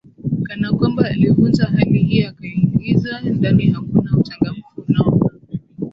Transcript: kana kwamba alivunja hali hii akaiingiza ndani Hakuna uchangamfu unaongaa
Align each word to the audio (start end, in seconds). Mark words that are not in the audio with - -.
kana 0.43 0.73
kwamba 0.73 1.05
alivunja 1.05 1.65
hali 1.65 2.03
hii 2.03 2.23
akaiingiza 2.23 3.21
ndani 3.21 3.69
Hakuna 3.71 4.17
uchangamfu 4.17 4.83
unaongaa 4.87 5.37